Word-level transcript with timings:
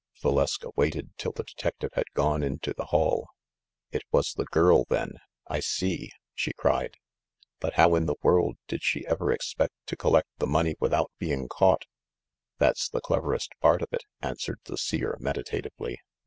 Valeska 0.23 0.71
waited 0.75 1.15
till 1.19 1.31
the 1.31 1.43
detective 1.43 1.91
had 1.93 2.07
gone 2.15 2.41
into 2.41 2.73
the 2.73 2.85
hall. 2.85 3.27
"It 3.91 4.01
was 4.11 4.33
the 4.33 4.45
girl, 4.45 4.83
then. 4.89 5.19
I 5.47 5.59
see!" 5.59 6.09
she 6.33 6.53
cried. 6.53 6.95
"But 7.59 7.73
how 7.73 7.93
in 7.93 8.07
the 8.07 8.15
world 8.23 8.55
did 8.67 8.81
she 8.81 9.05
ever 9.05 9.31
expect 9.31 9.75
to 9.85 9.95
collect 9.95 10.29
the 10.39 10.47
money 10.47 10.73
without 10.79 11.11
being 11.19 11.47
caught?" 11.47 11.85
"That's 12.57 12.89
the 12.89 12.99
cleverest 13.01 13.51
part 13.61 13.83
of 13.83 13.89
it," 13.91 14.01
answered 14.23 14.61
tHe 14.63 14.77
Seer 14.79 15.17
meditatively. 15.19 15.99